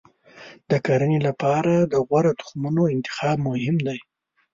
د 0.69 0.71
کرنې 0.85 1.19
لپاره 1.27 1.73
د 1.91 1.93
غوره 2.07 2.31
تخمونو 2.39 2.83
انتخاب 2.95 3.37
مهم 3.47 3.77
دی. 3.87 3.99